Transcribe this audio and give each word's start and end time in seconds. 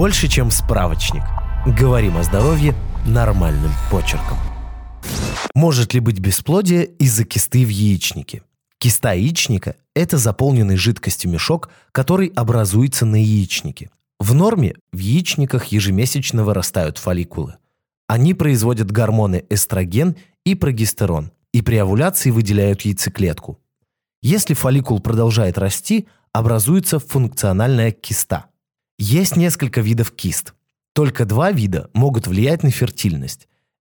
Больше, 0.00 0.28
чем 0.28 0.50
справочник. 0.50 1.22
Говорим 1.78 2.16
о 2.16 2.22
здоровье 2.22 2.74
нормальным 3.04 3.70
почерком. 3.90 4.38
Может 5.54 5.92
ли 5.92 6.00
быть 6.00 6.18
бесплодие 6.18 6.86
из-за 6.86 7.26
кисты 7.26 7.66
в 7.66 7.68
яичнике? 7.68 8.42
Киста 8.78 9.12
яичника– 9.12 9.76
это 9.94 10.16
заполненный 10.16 10.76
жидкостью 10.76 11.30
мешок, 11.30 11.68
который 11.92 12.28
образуется 12.28 13.04
на 13.04 13.16
яичнике. 13.16 13.90
В 14.18 14.32
норме 14.32 14.76
в 14.90 14.96
яичниках 14.96 15.66
ежемесячно 15.66 16.44
вырастают 16.44 16.96
фолликулы. 16.96 17.56
Они 18.06 18.32
производят 18.32 18.90
гормоны 18.90 19.44
эстроген 19.50 20.16
и 20.46 20.54
прогестерон, 20.54 21.30
и 21.52 21.60
при 21.60 21.76
овуляции 21.76 22.30
выделяют 22.30 22.80
яйцеклетку. 22.86 23.60
Если 24.22 24.54
фолликул 24.54 25.00
продолжает 25.00 25.58
расти, 25.58 26.08
образуется 26.32 27.00
функциональная 27.00 27.90
киста. 27.90 28.46
Есть 29.02 29.34
несколько 29.34 29.80
видов 29.80 30.12
кист. 30.12 30.52
Только 30.92 31.24
два 31.24 31.52
вида 31.52 31.88
могут 31.94 32.26
влиять 32.26 32.62
на 32.62 32.70
фертильность. 32.70 33.48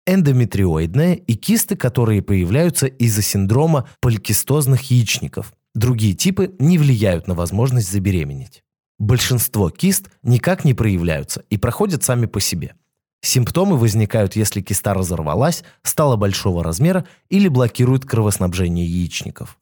Эндометриоидная 0.05 1.13
и 1.13 1.35
кисты, 1.35 1.77
которые 1.77 2.21
появляются 2.21 2.87
из-за 2.87 3.21
синдрома 3.21 3.87
поликистозных 4.01 4.91
яичников. 4.91 5.53
Другие 5.73 6.13
типы 6.13 6.53
не 6.59 6.77
влияют 6.77 7.25
на 7.25 7.35
возможность 7.35 7.89
забеременеть. 7.89 8.65
Большинство 8.99 9.69
кист 9.69 10.09
никак 10.23 10.65
не 10.65 10.73
проявляются 10.73 11.45
и 11.49 11.55
проходят 11.55 12.03
сами 12.03 12.25
по 12.25 12.41
себе. 12.41 12.75
Симптомы 13.21 13.77
возникают, 13.77 14.35
если 14.35 14.59
киста 14.59 14.93
разорвалась, 14.93 15.63
стала 15.83 16.17
большого 16.17 16.65
размера 16.65 17.05
или 17.29 17.47
блокирует 17.47 18.03
кровоснабжение 18.03 18.85
яичников. 18.85 19.57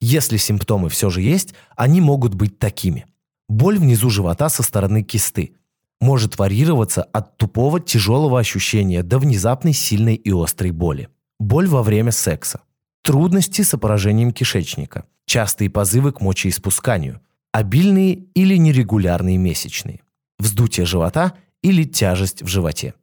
Если 0.00 0.36
симптомы 0.36 0.90
все 0.90 1.10
же 1.10 1.22
есть, 1.22 1.54
они 1.74 2.00
могут 2.00 2.34
быть 2.34 2.60
такими. 2.60 3.06
Боль 3.50 3.80
внизу 3.80 4.10
живота 4.10 4.48
со 4.48 4.62
стороны 4.62 5.02
кисты. 5.02 5.56
Может 6.00 6.38
варьироваться 6.38 7.02
от 7.02 7.36
тупого 7.36 7.80
тяжелого 7.80 8.38
ощущения 8.38 9.02
до 9.02 9.18
внезапной 9.18 9.72
сильной 9.72 10.14
и 10.14 10.30
острой 10.30 10.70
боли. 10.70 11.08
Боль 11.40 11.66
во 11.66 11.82
время 11.82 12.12
секса. 12.12 12.60
Трудности 13.02 13.62
с 13.62 13.76
поражением 13.76 14.30
кишечника. 14.30 15.04
Частые 15.26 15.68
позывы 15.68 16.12
к 16.12 16.20
мочеиспусканию. 16.20 17.22
Обильные 17.50 18.26
или 18.34 18.54
нерегулярные 18.54 19.36
месячные. 19.36 20.02
Вздутие 20.38 20.86
живота 20.86 21.34
или 21.60 21.82
тяжесть 21.82 22.42
в 22.42 22.46
животе. 22.46 22.94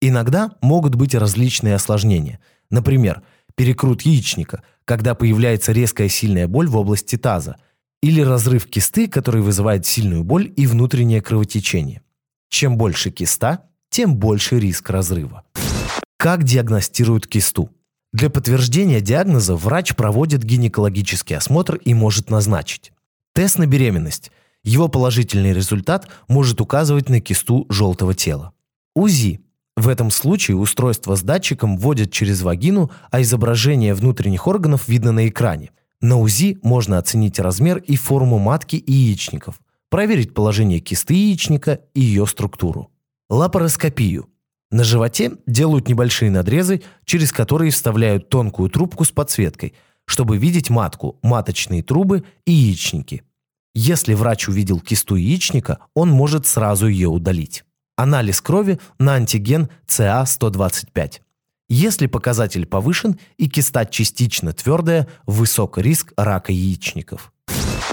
Иногда 0.00 0.52
могут 0.62 0.94
быть 0.94 1.16
различные 1.16 1.74
осложнения. 1.74 2.38
Например, 2.70 3.22
перекрут 3.56 4.02
яичника, 4.02 4.62
когда 4.84 5.16
появляется 5.16 5.72
резкая 5.72 6.08
сильная 6.08 6.46
боль 6.46 6.68
в 6.68 6.76
области 6.76 7.16
таза, 7.16 7.56
или 8.02 8.20
разрыв 8.20 8.66
кисты, 8.66 9.08
который 9.08 9.42
вызывает 9.42 9.86
сильную 9.86 10.24
боль 10.24 10.52
и 10.56 10.66
внутреннее 10.66 11.20
кровотечение. 11.20 12.02
Чем 12.48 12.76
больше 12.76 13.10
киста, 13.10 13.64
тем 13.90 14.16
больше 14.16 14.58
риск 14.58 14.90
разрыва. 14.90 15.44
Как 16.16 16.44
диагностируют 16.44 17.26
кисту? 17.26 17.70
Для 18.12 18.30
подтверждения 18.30 19.00
диагноза 19.00 19.54
врач 19.54 19.94
проводит 19.94 20.42
гинекологический 20.42 21.36
осмотр 21.36 21.76
и 21.76 21.94
может 21.94 22.30
назначить 22.30 22.92
тест 23.38 23.56
на 23.56 23.66
беременность. 23.66 24.32
Его 24.64 24.88
положительный 24.88 25.52
результат 25.52 26.08
может 26.26 26.60
указывать 26.60 27.08
на 27.08 27.20
кисту 27.20 27.66
желтого 27.68 28.12
тела. 28.12 28.52
УЗИ 28.96 29.40
в 29.76 29.86
этом 29.86 30.10
случае 30.10 30.56
устройство 30.56 31.14
с 31.14 31.22
датчиком 31.22 31.78
вводят 31.78 32.10
через 32.10 32.42
вагину, 32.42 32.90
а 33.12 33.22
изображение 33.22 33.94
внутренних 33.94 34.48
органов 34.48 34.88
видно 34.88 35.12
на 35.12 35.28
экране. 35.28 35.70
На 36.00 36.16
УЗИ 36.16 36.58
можно 36.62 36.98
оценить 36.98 37.38
размер 37.40 37.78
и 37.78 37.96
форму 37.96 38.38
матки 38.38 38.76
и 38.76 38.92
яичников, 38.92 39.60
проверить 39.90 40.34
положение 40.34 40.78
кисты 40.78 41.14
яичника 41.14 41.80
и 41.94 42.00
ее 42.00 42.26
структуру. 42.26 42.90
Лапароскопию. 43.28 44.28
На 44.70 44.84
животе 44.84 45.32
делают 45.46 45.88
небольшие 45.88 46.30
надрезы, 46.30 46.82
через 47.04 47.32
которые 47.32 47.70
вставляют 47.70 48.28
тонкую 48.28 48.70
трубку 48.70 49.04
с 49.04 49.10
подсветкой, 49.10 49.74
чтобы 50.04 50.36
видеть 50.36 50.70
матку, 50.70 51.18
маточные 51.22 51.82
трубы 51.82 52.24
и 52.46 52.52
яичники. 52.52 53.22
Если 53.74 54.14
врач 54.14 54.48
увидел 54.48 54.80
кисту 54.80 55.16
яичника, 55.16 55.78
он 55.94 56.10
может 56.10 56.46
сразу 56.46 56.86
ее 56.86 57.08
удалить. 57.08 57.64
Анализ 57.96 58.40
крови 58.40 58.78
на 58.98 59.14
антиген 59.14 59.68
ЦА-125. 59.86 61.20
Если 61.68 62.06
показатель 62.06 62.66
повышен 62.66 63.18
и 63.36 63.48
киста 63.48 63.84
частично 63.84 64.52
твердая, 64.52 65.08
высок 65.26 65.78
риск 65.78 66.12
рака 66.16 66.52
яичников. 66.52 67.32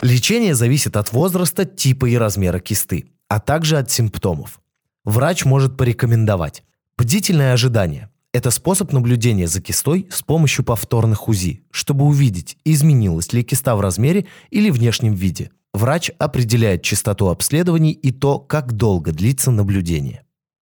Лечение 0.01 0.55
зависит 0.55 0.95
от 0.95 1.11
возраста, 1.11 1.65
типа 1.65 2.05
и 2.05 2.15
размера 2.15 2.59
кисты, 2.59 3.11
а 3.27 3.39
также 3.39 3.77
от 3.77 3.91
симптомов. 3.91 4.61
Врач 5.03 5.45
может 5.45 5.77
порекомендовать 5.77 6.63
бдительное 6.97 7.53
ожидание. 7.53 8.09
Это 8.33 8.51
способ 8.51 8.91
наблюдения 8.91 9.47
за 9.47 9.61
кистой 9.61 10.07
с 10.11 10.21
помощью 10.21 10.65
повторных 10.65 11.27
УЗИ, 11.27 11.63
чтобы 11.71 12.05
увидеть, 12.05 12.57
изменилась 12.65 13.31
ли 13.33 13.43
киста 13.43 13.75
в 13.75 13.81
размере 13.81 14.25
или 14.49 14.69
внешнем 14.69 15.13
виде– 15.13 15.51
Врач 15.75 16.09
определяет 16.19 16.83
частоту 16.83 17.27
обследований 17.27 17.91
и 17.91 18.13
то, 18.13 18.39
как 18.39 18.71
долго 18.71 19.11
длится 19.11 19.51
наблюдение. 19.51 20.24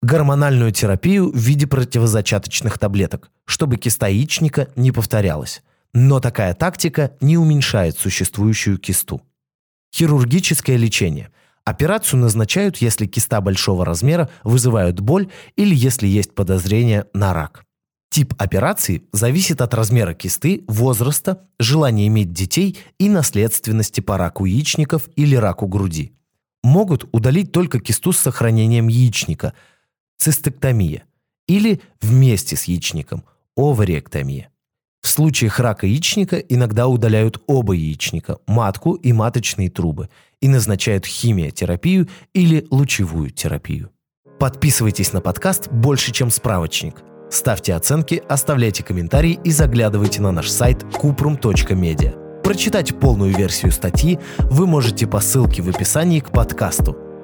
Гормональную 0.02 0.72
терапию 0.72 1.30
в 1.32 1.36
виде 1.36 1.66
противозачаточных 1.66 2.78
таблеток, 2.78 3.30
чтобы 3.44 3.76
киста 3.76 4.08
яичника 4.08 4.68
не 4.76 4.92
повторялась. 4.92 5.62
Но 5.94 6.20
такая 6.20 6.54
тактика 6.54 7.12
не 7.20 7.38
уменьшает 7.38 7.98
существующую 7.98 8.78
кисту. 8.78 9.22
Хирургическое 9.94 10.76
лечение. 10.76 11.30
Операцию 11.64 12.20
назначают, 12.20 12.76
если 12.76 13.06
киста 13.06 13.40
большого 13.40 13.84
размера 13.84 14.28
вызывают 14.44 15.00
боль 15.00 15.30
или 15.56 15.74
если 15.74 16.06
есть 16.06 16.34
подозрение 16.34 17.06
на 17.14 17.32
рак. 17.32 17.64
Тип 18.10 18.34
операции 18.38 19.02
зависит 19.12 19.60
от 19.60 19.74
размера 19.74 20.14
кисты, 20.14 20.64
возраста, 20.68 21.48
желания 21.58 22.06
иметь 22.06 22.32
детей 22.32 22.78
и 22.98 23.08
наследственности 23.08 24.00
по 24.00 24.16
раку 24.16 24.44
яичников 24.44 25.08
или 25.16 25.34
раку 25.34 25.66
груди. 25.66 26.12
Могут 26.62 27.08
удалить 27.12 27.52
только 27.52 27.80
кисту 27.80 28.12
с 28.12 28.18
сохранением 28.18 28.88
яичника– 28.88 29.54
цистектомия, 30.18 31.04
или 31.46 31.80
вместе 32.00 32.56
с 32.56 32.64
яичником– 32.64 33.24
овариэктомия. 33.56 34.50
В 35.02 35.08
случаях 35.08 35.60
рака 35.60 35.86
яичника 35.86 36.36
иногда 36.36 36.88
удаляют 36.88 37.42
оба 37.46 37.74
яичника, 37.74 38.38
матку 38.46 38.94
и 38.94 39.12
маточные 39.12 39.70
трубы, 39.70 40.08
и 40.40 40.48
назначают 40.48 41.06
химиотерапию 41.06 42.08
или 42.34 42.66
лучевую 42.70 43.30
терапию. 43.30 43.90
Подписывайтесь 44.38 45.12
на 45.12 45.20
подкаст 45.20 45.68
«Больше, 45.70 46.12
чем 46.12 46.30
справочник», 46.30 47.02
Ставьте 47.30 47.74
оценки, 47.74 48.22
оставляйте 48.28 48.84
комментарии 48.84 49.38
и 49.42 49.50
заглядывайте 49.50 50.22
на 50.22 50.30
наш 50.32 50.48
сайт 50.48 50.84
kuprum.media. 50.84 52.42
Прочитать 52.42 52.98
полную 52.98 53.36
версию 53.36 53.72
статьи 53.72 54.20
вы 54.38 54.66
можете 54.66 55.06
по 55.06 55.20
ссылке 55.20 55.62
в 55.62 55.68
описании 55.68 56.20
к 56.20 56.30
подкасту. 56.30 57.05